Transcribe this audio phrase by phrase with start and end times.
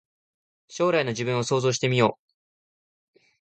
[0.67, 2.17] 将来の自分を想像してみよ
[3.17, 3.21] う